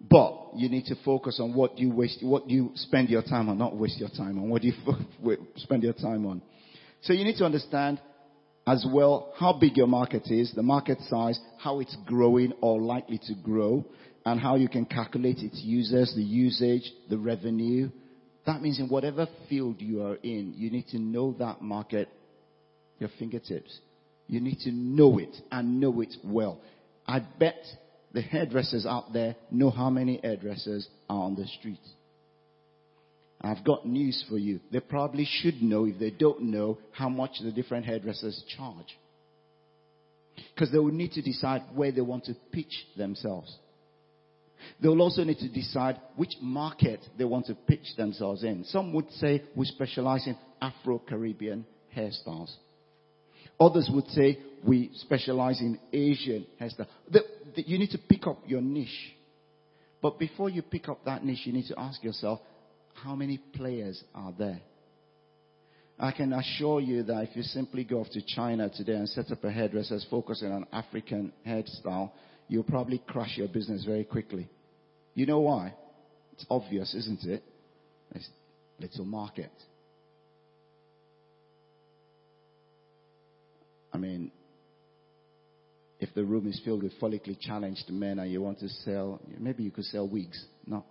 [0.00, 3.58] But you need to focus on what you waste, what you spend your time on,
[3.58, 4.72] not waste your time on, what you
[5.56, 6.40] spend your time on.
[7.02, 8.00] So you need to understand
[8.66, 13.18] as well how big your market is, the market size, how it's growing or likely
[13.18, 13.84] to grow,
[14.32, 17.88] and how you can calculate its users, the usage, the revenue,
[18.44, 22.08] that means in whatever field you are in, you need to know that market,
[22.98, 23.78] your fingertips.
[24.26, 26.60] You need to know it and know it well.
[27.06, 27.56] I bet
[28.12, 31.80] the hairdressers out there know how many hairdressers are on the street.
[33.40, 34.60] I've got news for you.
[34.70, 38.98] They probably should know, if they don't know, how much the different hairdressers charge.
[40.54, 43.56] Because they will need to decide where they want to pitch themselves.
[44.80, 48.64] They will also need to decide which market they want to pitch themselves in.
[48.64, 51.64] Some would say we specialize in Afro-Caribbean
[51.96, 52.54] hairstyles.
[53.60, 56.86] Others would say we specialize in Asian hairstyles.
[57.56, 59.14] You need to pick up your niche.
[60.00, 62.40] But before you pick up that niche, you need to ask yourself,
[62.94, 64.60] how many players are there?
[65.98, 69.32] I can assure you that if you simply go off to China today and set
[69.32, 72.12] up a hairdresser focusing on African hairstyle,
[72.48, 74.48] you'll probably crash your business very quickly.
[75.14, 75.74] You know why?
[76.32, 77.42] It's obvious, isn't it?
[78.14, 78.28] It's
[78.80, 79.50] little market.
[83.92, 84.30] I mean,
[86.00, 89.64] if the room is filled with follically challenged men and you want to sell, maybe
[89.64, 90.44] you could sell wigs.
[90.66, 90.84] No.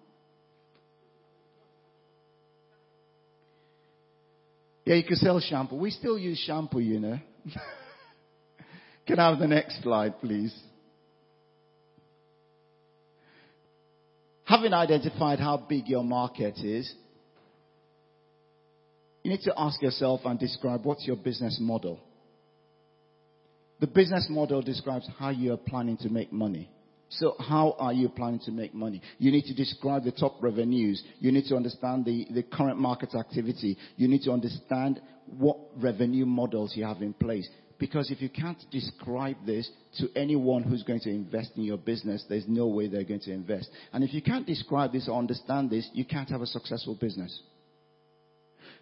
[4.85, 5.75] Yeah, you could sell shampoo.
[5.75, 7.19] We still use shampoo, you know.
[9.07, 10.53] Can I have the next slide, please?
[14.47, 16.89] Having identified how big your market is,
[19.21, 21.99] you need to ask yourself and describe what's your business model.
[23.81, 26.69] The business model describes how you are planning to make money.
[27.09, 29.01] So how are you planning to make money?
[29.17, 31.03] You need to describe the top revenues.
[31.19, 33.77] You need to understand the, the current market activity.
[33.97, 35.01] You need to understand
[35.37, 37.49] what revenue models you have in place.
[37.79, 42.25] Because if you can't describe this to anyone who's going to invest in your business,
[42.27, 43.69] there's no way they're going to invest.
[43.93, 47.39] And if you can't describe this or understand this, you can't have a successful business.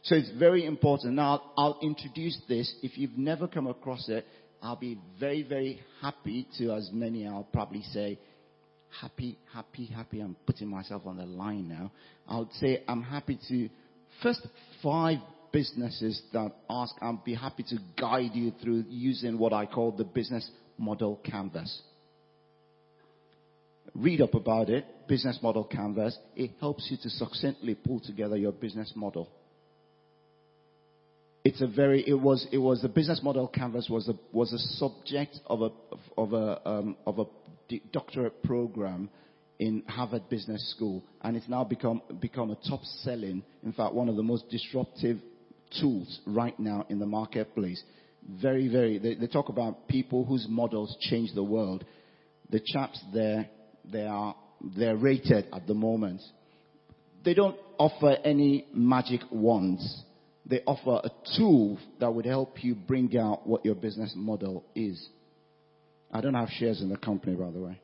[0.03, 1.15] So it's very important.
[1.15, 2.73] Now, I'll introduce this.
[2.83, 4.25] If you've never come across it,
[4.61, 8.17] I'll be very, very happy to, as many I'll probably say,
[9.01, 10.21] happy, happy, happy.
[10.21, 11.91] I'm putting myself on the line now.
[12.27, 13.69] I would say I'm happy to,
[14.23, 14.47] first
[14.81, 15.17] five
[15.55, 20.03] businesses that ask, I'll be happy to guide you through using what I call the
[20.03, 20.45] business
[20.77, 21.81] model canvas.
[23.93, 26.17] Read up about it, business model canvas.
[26.35, 29.29] It helps you to succinctly pull together your business model.
[31.45, 34.57] It's a very, it was, it was, the business model canvas was a, was a
[34.57, 35.69] subject of a,
[36.17, 39.09] of a, um, of a doctorate program
[39.57, 44.09] in Harvard Business School, and it's now become become a top selling, in fact, one
[44.09, 45.21] of the most disruptive
[45.79, 47.81] tools right now in the marketplace.
[48.41, 51.85] Very, very, they, they talk about people whose models change the world.
[52.49, 53.49] The chaps there,
[53.91, 54.35] they are,
[54.77, 56.21] they're rated at the moment.
[57.23, 60.03] They don't offer any magic wands.
[60.45, 65.09] They offer a tool that would help you bring out what your business model is.
[66.11, 67.79] I don't have shares in the company, by the way.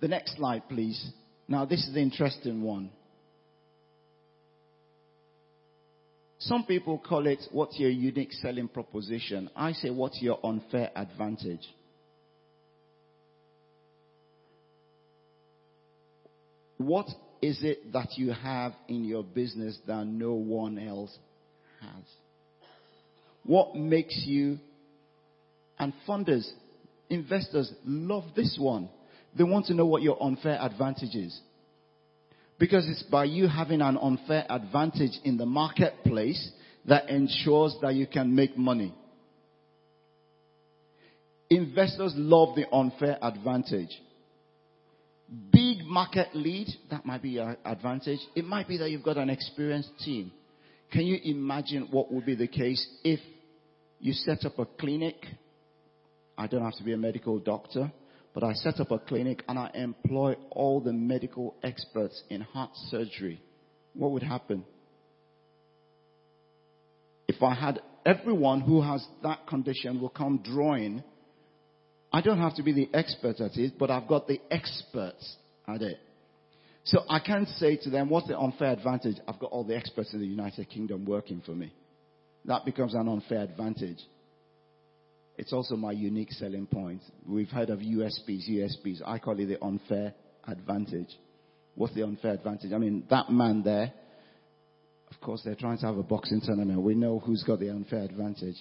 [0.00, 1.02] The next slide, please.
[1.48, 2.90] Now, this is the interesting one.
[6.44, 9.48] Some people call it what's your unique selling proposition.
[9.56, 11.66] I say what's your unfair advantage.
[16.76, 17.06] What
[17.40, 21.16] is it that you have in your business that no one else
[21.80, 22.04] has?
[23.44, 24.58] What makes you,
[25.78, 26.46] and funders,
[27.08, 28.90] investors love this one.
[29.36, 31.40] They want to know what your unfair advantage is.
[32.58, 36.52] Because it's by you having an unfair advantage in the marketplace
[36.86, 38.94] that ensures that you can make money.
[41.50, 43.90] Investors love the unfair advantage.
[45.52, 48.20] Big market lead, that might be your advantage.
[48.34, 50.32] It might be that you've got an experienced team.
[50.92, 53.20] Can you imagine what would be the case if
[53.98, 55.16] you set up a clinic?
[56.36, 57.90] I don't have to be a medical doctor,
[58.34, 62.70] but I set up a clinic and I employ all the medical experts in heart
[62.88, 63.40] surgery.
[63.94, 64.64] What would happen?
[67.28, 71.02] If I had everyone who has that condition will come drawing
[72.14, 75.82] I don't have to be the expert at it, but I've got the experts at
[75.82, 75.98] it.
[76.84, 79.16] So I can't say to them, what's the unfair advantage?
[79.26, 81.72] I've got all the experts in the United Kingdom working for me.
[82.44, 83.98] That becomes an unfair advantage.
[85.36, 87.02] It's also my unique selling point.
[87.26, 89.02] We've heard of USPs, USPs.
[89.04, 90.14] I call it the unfair
[90.46, 91.08] advantage.
[91.74, 92.72] What's the unfair advantage?
[92.72, 93.92] I mean, that man there,
[95.10, 96.80] of course, they're trying to have a boxing tournament.
[96.80, 98.56] We know who's got the unfair advantage.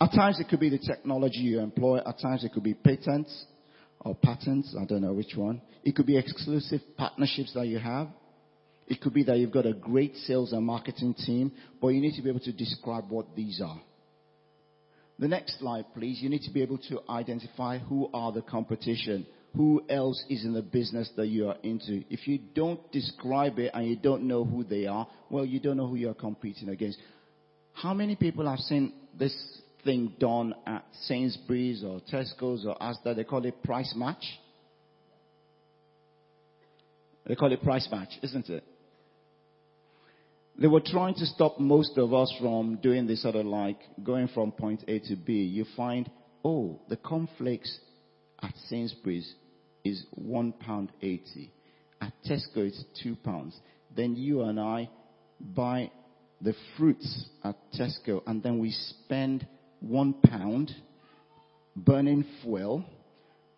[0.00, 1.98] At times it could be the technology you employ.
[1.98, 3.44] At times it could be patents
[4.00, 4.74] or patents.
[4.80, 5.60] I don't know which one.
[5.84, 8.08] It could be exclusive partnerships that you have.
[8.86, 12.16] It could be that you've got a great sales and marketing team, but you need
[12.16, 13.80] to be able to describe what these are.
[15.18, 16.20] The next slide, please.
[16.20, 19.26] You need to be able to identify who are the competition.
[19.54, 22.02] Who else is in the business that you are into?
[22.10, 25.76] If you don't describe it and you don't know who they are, well, you don't
[25.76, 26.98] know who you're competing against.
[27.74, 29.34] How many people have seen this
[29.84, 33.16] thing done at Sainsbury's or Tesco's or Asda.
[33.16, 34.24] They call it price match.
[37.26, 38.64] They call it price match, isn't it?
[40.62, 44.28] They were trying to stop most of us from doing this sort of like going
[44.28, 45.42] from point A to B.
[45.42, 46.08] You find,
[46.44, 47.80] oh, the cornflakes
[48.40, 49.34] at Sainsbury's
[49.82, 51.50] is one pound eighty.
[52.00, 53.58] At Tesco it's two pounds.
[53.96, 54.88] Then you and I
[55.40, 55.90] buy
[56.40, 59.44] the fruits at Tesco and then we spend
[59.80, 60.70] one pound
[61.74, 62.84] burning fuel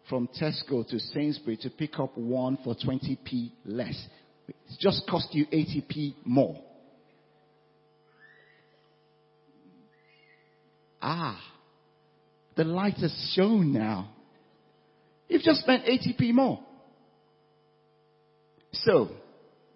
[0.09, 4.07] from Tesco to Sainsbury to pick up one for 20p less.
[4.49, 6.62] It's just cost you 80p more.
[11.07, 11.38] Ah,
[12.57, 14.11] the light has shown now.
[15.29, 16.61] You've just spent 80p more.
[18.73, 19.11] So,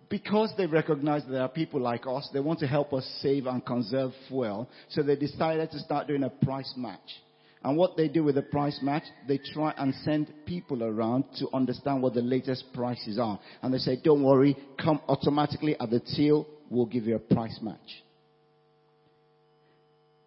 [0.08, 3.64] because they recognize there are people like us, they want to help us save and
[3.64, 4.70] conserve fuel.
[4.88, 7.20] So they decided to start doing a price match.
[7.62, 11.48] And what they do with the price match, they try and send people around to
[11.52, 13.38] understand what the latest prices are.
[13.60, 17.58] And they say, don't worry, come automatically at the till, we'll give you a price
[17.60, 18.02] match.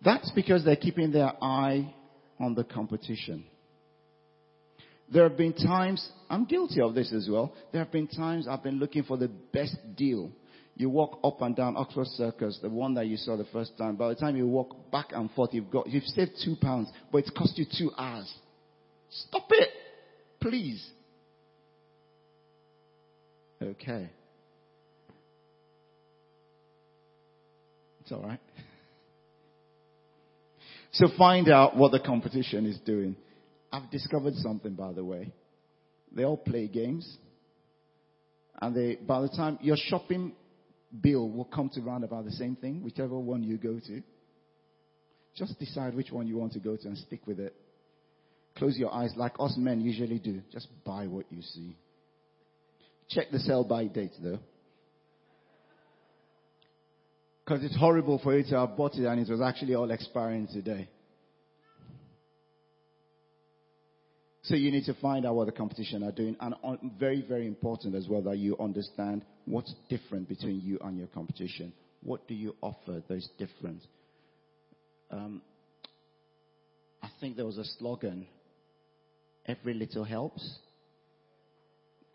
[0.03, 1.93] That's because they're keeping their eye
[2.39, 3.45] on the competition.
[5.13, 7.53] There have been times, I'm guilty of this as well.
[7.71, 10.31] There have been times I've been looking for the best deal.
[10.75, 13.97] You walk up and down Oxford Circus, the one that you saw the first time.
[13.97, 17.19] By the time you walk back and forth, you've got, you've saved two pounds, but
[17.19, 18.33] it's cost you two hours.
[19.09, 19.69] Stop it!
[20.39, 20.83] Please.
[23.61, 24.09] Okay.
[27.99, 28.39] It's alright.
[30.91, 33.15] So find out what the competition is doing.
[33.71, 35.31] I've discovered something, by the way.
[36.11, 37.17] They all play games.
[38.61, 40.33] And they, by the time your shopping
[40.99, 44.01] bill will come to round about the same thing, whichever one you go to.
[45.35, 47.55] Just decide which one you want to go to and stick with it.
[48.57, 50.41] Close your eyes like us men usually do.
[50.51, 51.77] Just buy what you see.
[53.09, 54.39] Check the sell by date though.
[57.51, 60.47] Because it's horrible for you to have bought it and it was actually all expiring
[60.47, 60.87] today.
[64.43, 66.37] So you need to find out what the competition are doing.
[66.39, 66.55] And
[66.97, 71.73] very, very important as well that you understand what's different between you and your competition.
[72.03, 73.81] What do you offer that is different?
[75.11, 75.41] Um,
[77.03, 78.27] I think there was a slogan,
[79.45, 80.57] every little helps.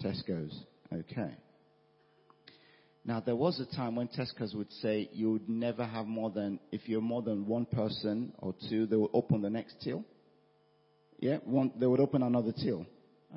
[0.02, 0.58] Tesco's.
[0.90, 1.34] Okay.
[3.06, 6.58] Now there was a time when Tesco's would say you would never have more than,
[6.72, 10.04] if you're more than one person or two, they will open the next till.
[11.20, 12.84] Yeah, one, they would open another till.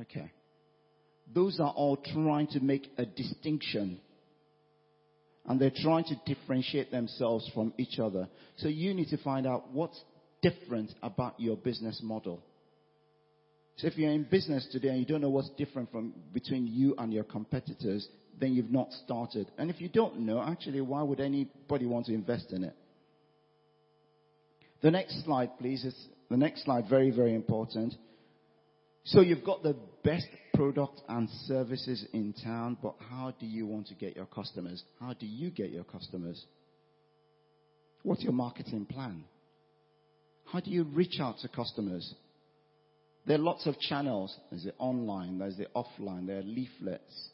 [0.01, 0.31] Okay.
[1.33, 3.99] Those are all trying to make a distinction
[5.45, 8.27] and they're trying to differentiate themselves from each other.
[8.57, 10.01] So you need to find out what's
[10.41, 12.41] different about your business model.
[13.77, 16.95] So if you're in business today and you don't know what's different from between you
[16.97, 18.07] and your competitors,
[18.39, 19.47] then you've not started.
[19.57, 22.75] And if you don't know, actually, why would anybody want to invest in it?
[24.81, 25.83] The next slide, please.
[25.83, 25.95] Is
[26.29, 27.93] the next slide very, very important.
[29.03, 33.87] So you've got the best product and services in town, but how do you want
[33.87, 34.83] to get your customers?
[34.99, 36.43] How do you get your customers?
[38.03, 39.23] What's your marketing plan?
[40.45, 42.13] How do you reach out to customers?
[43.25, 44.35] There are lots of channels.
[44.49, 47.29] There's the online, there's the offline, there are leaflets.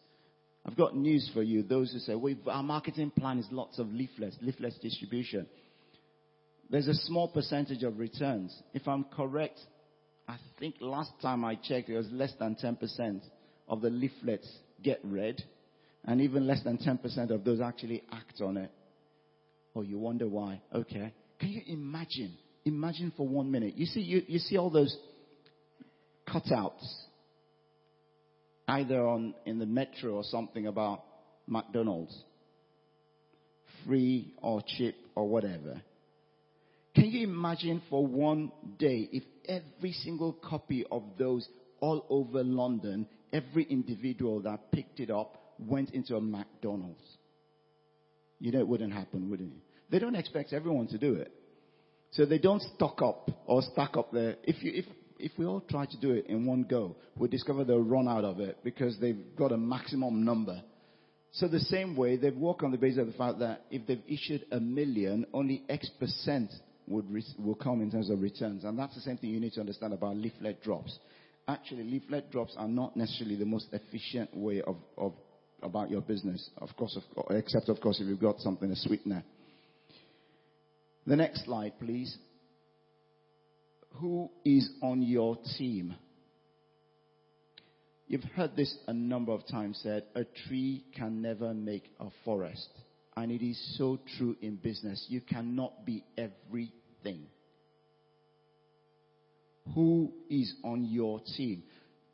[0.66, 1.62] I've got news for you.
[1.62, 5.46] Those who say, well, our marketing plan is lots of leaflets, leaflets distribution.
[6.70, 8.56] There's a small percentage of returns.
[8.74, 9.60] If I'm correct,
[10.28, 13.22] I think last time I checked, it was less than 10%
[13.68, 14.50] of the leaflets
[14.84, 15.42] get read,
[16.04, 18.72] and even less than 10% of those actually act on it.
[19.76, 20.62] Oh, you wonder why?
[20.74, 21.14] Okay.
[21.40, 22.36] Can you imagine?
[22.66, 23.76] Imagine for one minute.
[23.76, 24.96] You see, you, you see all those
[26.28, 26.84] cutouts,
[28.68, 31.04] either on in the metro or something about
[31.48, 32.16] McDonald's,
[33.86, 35.82] free or cheap or whatever.
[36.96, 41.48] Can you imagine for one day if every single copy of those
[41.82, 47.04] all over London, every individual that picked it up went into a McDonald's?
[48.40, 49.60] You know it wouldn't happen, wouldn't it?
[49.92, 51.32] They don't expect everyone to do it.
[52.12, 54.38] So they don't stock up or stack up there.
[54.44, 54.86] If you, if,
[55.20, 58.26] if we all try to do it in one go, we'll discover they'll run out
[58.26, 60.62] of it because they've got a maximum number.
[61.32, 64.02] So the same way, they've worked on the basis of the fact that if they've
[64.08, 66.52] issued a million, only X percent
[66.88, 68.64] would re- will come in terms of returns.
[68.64, 70.98] And that's the same thing you need to understand about leaflet drops.
[71.48, 75.14] Actually, leaflet drops are not necessarily the most efficient way of, of
[75.62, 76.50] about your business.
[76.58, 79.24] Of course, of, except of course if you've got something a sweetener.
[81.08, 82.18] The next slide, please.
[84.00, 85.96] Who is on your team?
[88.08, 92.70] You've heard this a number of times said, a tree can never make a forest.
[93.18, 95.06] And it is so true in business.
[95.10, 97.28] You cannot be everything.
[99.74, 101.64] Who is on your team?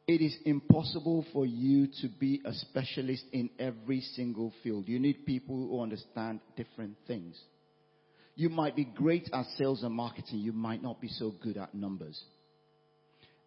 [0.07, 4.88] It is impossible for you to be a specialist in every single field.
[4.88, 7.39] You need people who understand different things.
[8.36, 10.39] You might be great at sales and marketing.
[10.39, 12.21] You might not be so good at numbers.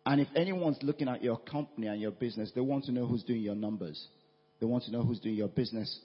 [0.06, 3.22] And if anyone's looking at your company and your business, they want to know who's
[3.22, 4.06] doing your numbers.
[4.60, 5.98] They want to know who's doing your business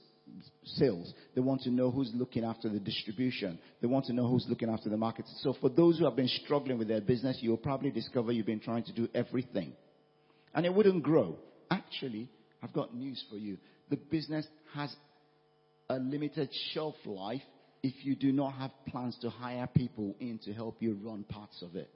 [0.63, 1.13] sales.
[1.35, 3.59] They want to know who's looking after the distribution.
[3.81, 5.25] They want to know who's looking after the market.
[5.41, 8.59] So for those who have been struggling with their business, you'll probably discover you've been
[8.59, 9.73] trying to do everything.
[10.53, 11.37] And it wouldn't grow.
[11.69, 12.29] Actually,
[12.63, 13.57] I've got news for you.
[13.89, 14.95] The business has
[15.89, 17.41] a limited shelf life
[17.81, 21.61] if you do not have plans to hire people in to help you run parts
[21.61, 21.89] of it.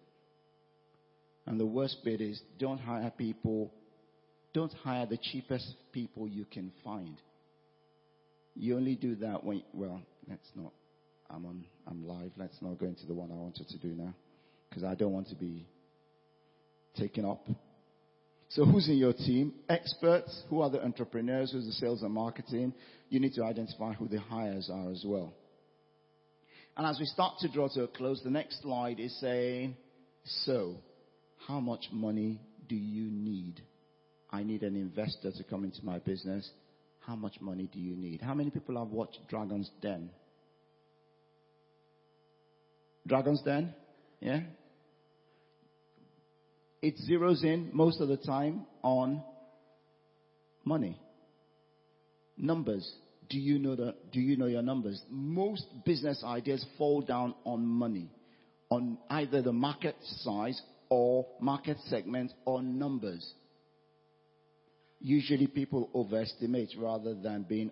[1.45, 3.73] And the worst bit is don't hire people,
[4.53, 7.17] don't hire the cheapest people you can find.
[8.55, 10.71] You only do that when, well, let's not,
[11.29, 12.31] I'm on, I'm live.
[12.38, 14.13] Let's not go into the one I wanted to do now.
[14.69, 15.65] Because I don't want to be
[16.95, 17.45] taken up.
[18.49, 19.53] So who's in your team?
[19.67, 20.43] Experts.
[20.49, 21.51] Who are the entrepreneurs?
[21.51, 22.73] Who's the sales and marketing?
[23.09, 25.34] You need to identify who the hires are as well.
[26.76, 29.76] And as we start to draw to a close, the next slide is saying,
[30.26, 30.76] so,
[31.47, 33.61] how much money do you need?
[34.32, 36.49] I need an investor to come into my business.
[37.01, 38.21] How much money do you need?
[38.21, 40.09] How many people have watched Dragon's Den?
[43.05, 43.74] Dragon's Den?
[44.21, 44.39] Yeah?
[46.82, 49.21] It zeroes in most of the time on
[50.65, 50.99] money.
[52.38, 52.91] Numbers.
[53.30, 55.01] Do you know the, do you know your numbers?
[55.09, 58.09] Most business ideas fall down on money.
[58.69, 60.59] On either the market size
[60.89, 63.34] or market segment or numbers
[65.03, 67.69] usually people overestimate rather than being,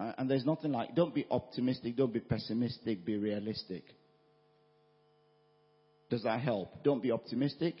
[0.00, 3.84] uh, and there's nothing like, don't be optimistic, don't be pessimistic, be realistic.
[6.08, 6.82] Does that help?
[6.82, 7.74] Don't be optimistic,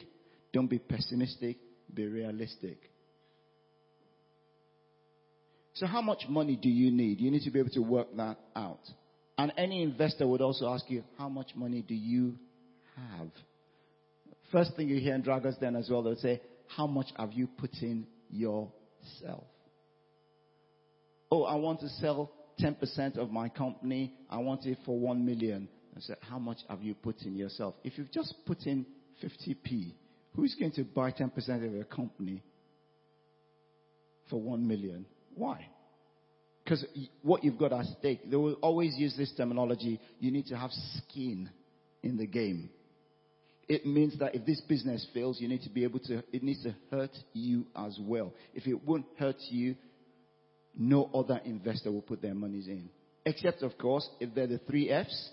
[0.52, 1.56] don't be pessimistic,
[1.92, 2.89] be realistic.
[5.74, 7.20] So how much money do you need?
[7.20, 8.80] You need to be able to work that out.
[9.38, 12.34] And any investor would also ask you, how much money do you
[12.96, 13.28] have?
[14.52, 16.42] First thing you hear in Dragon's Den as well, they'll say,
[16.76, 19.44] how much have you put in yourself?
[21.30, 24.12] Oh, I want to sell 10% of my company.
[24.28, 25.68] I want it for 1 million.
[25.96, 27.74] I said, how much have you put in yourself?
[27.84, 28.84] If you've just put in
[29.22, 29.94] 50p,
[30.34, 31.32] who's going to buy 10%
[31.64, 32.42] of your company
[34.28, 35.06] for 1 million?
[35.40, 35.66] Why?
[36.70, 36.86] because
[37.22, 39.98] what you've got at stake, they will always use this terminology.
[40.20, 41.50] You need to have skin
[42.04, 42.70] in the game.
[43.68, 46.62] It means that if this business fails, you need to be able to, it needs
[46.62, 48.32] to hurt you as well.
[48.54, 49.74] If it won't hurt you,
[50.78, 52.88] no other investor will put their monies in.
[53.24, 55.30] Except, of course, if they're the three F's.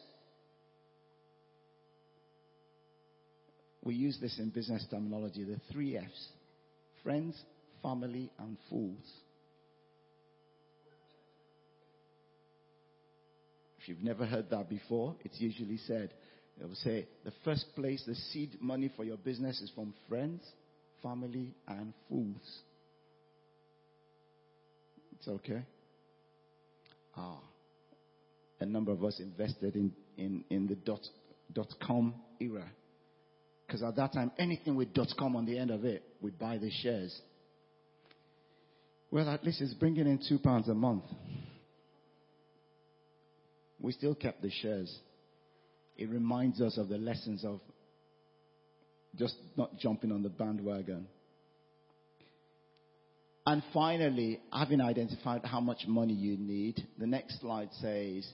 [3.83, 6.27] We use this in business terminology, the three F's.
[7.03, 7.39] Friends,
[7.83, 9.05] family, and fools.
[13.87, 16.13] You've never heard that before, it's usually said,
[16.59, 20.41] they will say, the first place the seed money for your business is from friends,
[21.01, 22.59] family, and fools.
[25.17, 25.63] It's okay.
[27.15, 27.39] Ah,
[28.59, 31.01] a number of us invested in, in, in the dot,
[31.53, 32.65] dot com era.
[33.65, 36.57] Because at that time, anything with dot com on the end of it, we buy
[36.57, 37.19] the shares.
[39.11, 41.03] Well, at least it's bringing in two pounds a month.
[43.79, 44.97] We still kept the shares
[45.97, 47.59] it reminds us of the lessons of
[49.17, 51.07] just not jumping on the bandwagon.
[53.45, 58.27] And finally, having identified how much money you need, the next slide says,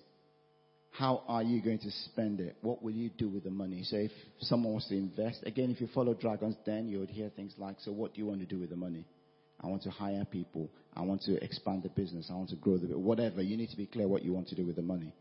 [0.92, 2.58] how are you going to spend it?
[2.62, 3.84] What will you do with the money?
[3.84, 7.30] So if someone wants to invest, again, if you follow Dragons Den, you would hear
[7.30, 9.06] things like, so what do you want to do with the money?
[9.62, 10.70] I want to hire people.
[10.96, 12.28] I want to expand the business.
[12.30, 13.42] I want to grow the, whatever.
[13.42, 15.14] You need to be clear what you want to do with the money.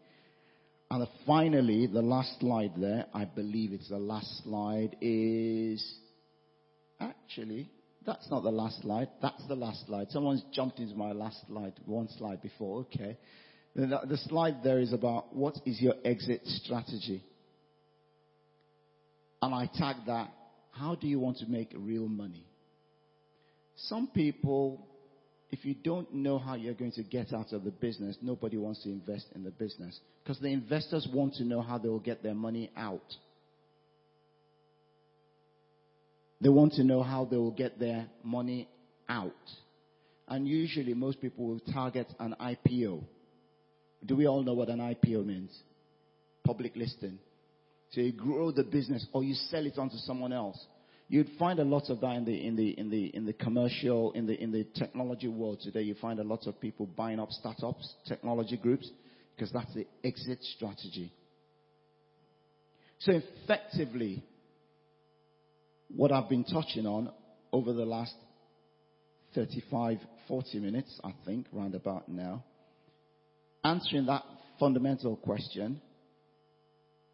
[0.93, 5.82] And finally, the last slide there, I believe it's the last slide, is
[7.01, 7.70] actually,
[8.05, 9.09] that's not the last slide.
[9.22, 10.11] That's the last slide.
[10.11, 12.80] Someone's jumped into my last slide, one slide before.
[12.80, 13.16] Okay.
[13.74, 17.24] The, the slide there is about what is your exit strategy?
[19.40, 20.30] And I tag that,
[20.72, 22.45] how do you want to make real money?
[23.76, 24.86] Some people
[25.53, 28.82] if you don't know how you're going to get out of the business, nobody wants
[28.84, 30.00] to invest in the business.
[30.24, 33.05] Because the investors want to know how they will get their money out.
[36.40, 38.66] They want to know how they will get their money
[39.09, 39.30] out.
[40.26, 43.05] And usually most people will target an IPO.
[44.07, 45.55] Do we all know what an IPO means?
[46.44, 47.18] Public listing.
[47.90, 50.59] So you grow the business or you sell it on to someone else.
[51.12, 54.12] You'd find a lot of that in the, in the, in the, in the commercial,
[54.12, 55.82] in the, in the technology world today.
[55.82, 58.88] You find a lot of people buying up startups, technology groups,
[59.36, 61.12] because that's the exit strategy.
[63.00, 63.12] So
[63.44, 64.24] effectively,
[65.94, 67.12] what I've been touching on
[67.52, 68.14] over the last
[69.34, 69.98] 35,
[70.28, 72.42] 40 minutes, I think, round about now,
[73.62, 74.22] answering that
[74.58, 75.82] fundamental question,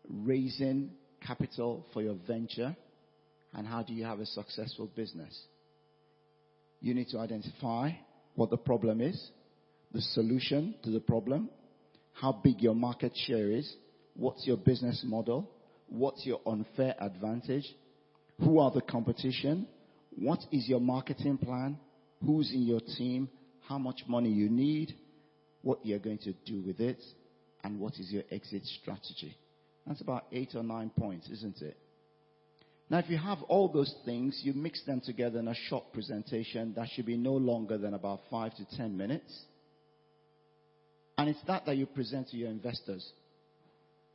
[0.08, 2.76] raising capital for your venture,
[3.54, 5.38] and how do you have a successful business?
[6.80, 7.90] You need to identify
[8.34, 9.30] what the problem is,
[9.92, 11.48] the solution to the problem,
[12.12, 13.72] how big your market share is,
[14.14, 15.50] what's your business model,
[15.88, 17.66] what's your unfair advantage,
[18.40, 19.66] who are the competition,
[20.16, 21.78] what is your marketing plan,
[22.24, 23.28] who's in your team,
[23.68, 24.94] how much money you need,
[25.62, 27.02] what you're going to do with it,
[27.64, 29.36] and what is your exit strategy.
[29.86, 31.76] That's about eight or nine points, isn't it?
[32.90, 36.72] Now, if you have all those things, you mix them together in a short presentation
[36.74, 39.42] that should be no longer than about five to ten minutes.
[41.18, 43.06] And it's that that you present to your investors.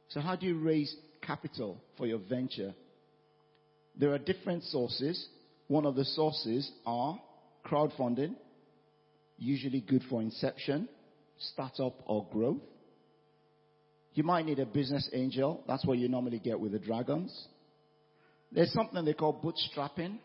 [0.10, 2.74] So, how do you raise capital for your venture?
[4.00, 5.28] There are different sources.
[5.68, 7.20] One of the sources are
[7.66, 8.36] crowdfunding,
[9.38, 10.90] usually good for inception,
[11.38, 12.62] startup, or growth.
[14.16, 15.64] You might need a business angel.
[15.68, 17.48] That's what you normally get with the dragons.
[18.54, 20.18] There's something they call bootstrapping.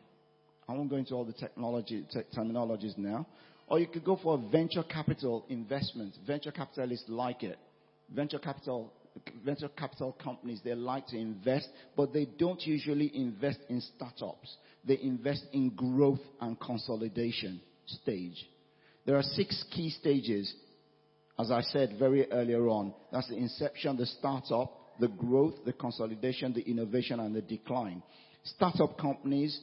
[0.69, 3.27] I won't go into all the technology te- terminologies now.
[3.67, 6.15] Or you could go for a venture capital investment.
[6.27, 7.59] Venture capitalists like it.
[8.15, 8.93] Venture capital
[9.45, 14.57] venture capital companies they like to invest, but they don't usually invest in startups.
[14.85, 18.47] They invest in growth and consolidation stage.
[19.07, 20.53] There are six key stages,
[21.39, 22.95] as I said very earlier on.
[23.11, 28.03] That's the inception, the startup, the growth, the consolidation, the innovation, and the decline.
[28.45, 29.59] Startup companies,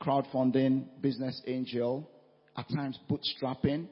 [0.00, 2.08] crowdfunding, business angel,
[2.56, 3.86] at times bootstrapping.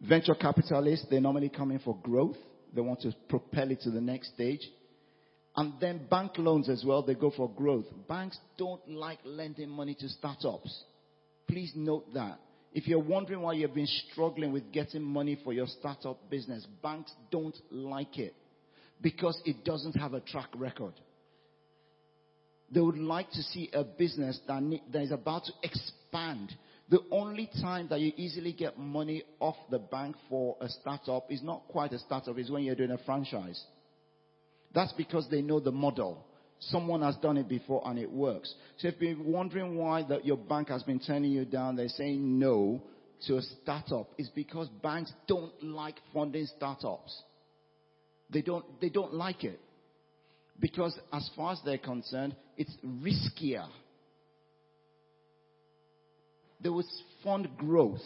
[0.00, 2.36] Venture capitalists, they normally come in for growth.
[2.74, 4.60] They want to propel it to the next stage.
[5.56, 7.86] And then bank loans as well, they go for growth.
[8.08, 10.84] Banks don't like lending money to startups.
[11.48, 12.40] Please note that.
[12.72, 17.12] If you're wondering why you've been struggling with getting money for your startup business, banks
[17.30, 18.34] don't like it
[19.04, 20.94] because it doesn't have a track record.
[22.72, 26.50] They would like to see a business that, that is about to expand
[26.90, 31.42] The only time that you easily get money off the bank for a startup is
[31.42, 33.62] not quite a startup, it's when you're doing a franchise.
[34.74, 36.26] That's because they know the model.
[36.58, 38.54] Someone has done it before and it works.
[38.78, 42.38] So if you're wondering why that your bank has been turning you down, they're saying
[42.38, 42.82] no
[43.26, 47.22] to a startup, is because banks don't like funding startups.
[48.30, 49.60] They don't, they don't like it.
[50.58, 53.66] Because as far as they're concerned, it's riskier.
[56.60, 56.86] There was
[57.22, 58.02] fund growth.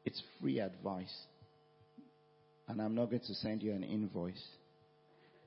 [0.04, 1.16] It's free advice.
[2.68, 4.44] And I'm not going to send you an invoice.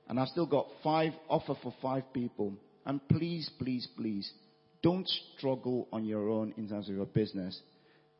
[0.08, 2.54] And I've still got five offer for five people.
[2.84, 4.28] And please, please, please,
[4.82, 7.60] don't struggle on your own in terms of your business.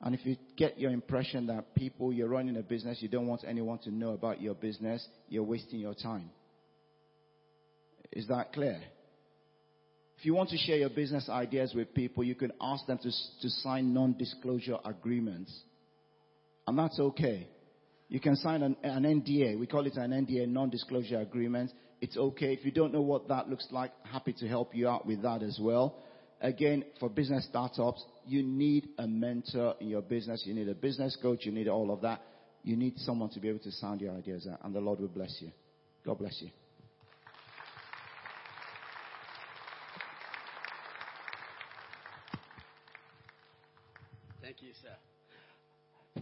[0.00, 3.42] And if you get your impression that people, you're running a business, you don't want
[3.46, 6.30] anyone to know about your business, you're wasting your time.
[8.12, 8.80] Is that clear?
[10.22, 13.10] If you want to share your business ideas with people, you can ask them to,
[13.10, 15.52] to sign non-disclosure agreements.
[16.64, 17.48] And that's okay.
[18.08, 19.58] You can sign an, an NDA.
[19.58, 21.72] We call it an NDA, non-disclosure agreement.
[22.00, 22.52] It's okay.
[22.52, 25.42] If you don't know what that looks like, happy to help you out with that
[25.42, 25.98] as well.
[26.40, 30.44] Again, for business startups, you need a mentor in your business.
[30.46, 31.40] You need a business coach.
[31.46, 32.22] You need all of that.
[32.62, 35.08] You need someone to be able to sound your ideas out, and the Lord will
[35.08, 35.50] bless you.
[36.06, 36.40] God bless.
[36.40, 36.50] You,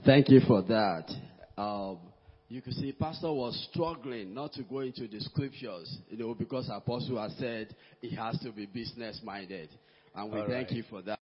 [0.05, 1.11] Thank you for that.
[1.59, 1.99] Um,
[2.49, 6.69] you can see Pastor was struggling not to go into the scriptures, you know, because
[6.73, 9.69] Apostle has said he has to be business minded.
[10.15, 10.77] And we All thank right.
[10.77, 11.19] you for that.